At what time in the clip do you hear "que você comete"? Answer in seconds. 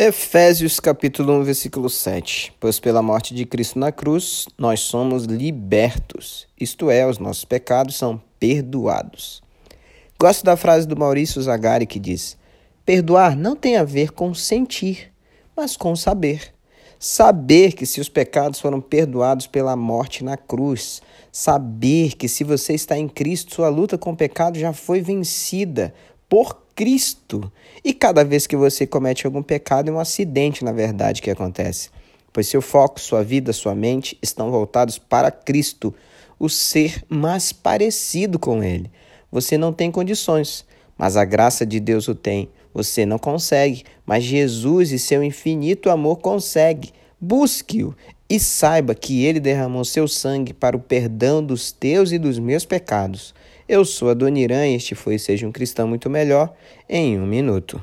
28.46-29.26